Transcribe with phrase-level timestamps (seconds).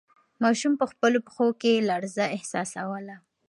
[0.43, 3.15] ماشوم په خپلو پښو کې لړزه احساسوله.